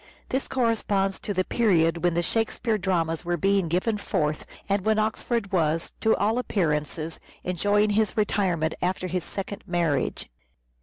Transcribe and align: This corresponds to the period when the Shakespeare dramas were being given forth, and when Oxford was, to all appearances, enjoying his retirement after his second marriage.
This 0.29 0.47
corresponds 0.47 1.19
to 1.19 1.31
the 1.31 1.43
period 1.43 2.03
when 2.03 2.15
the 2.15 2.23
Shakespeare 2.23 2.79
dramas 2.79 3.23
were 3.23 3.37
being 3.37 3.67
given 3.67 3.99
forth, 3.99 4.47
and 4.67 4.83
when 4.83 4.97
Oxford 4.97 5.51
was, 5.51 5.93
to 6.01 6.15
all 6.15 6.39
appearances, 6.39 7.19
enjoying 7.43 7.91
his 7.91 8.17
retirement 8.17 8.73
after 8.81 9.05
his 9.05 9.23
second 9.23 9.63
marriage. 9.67 10.27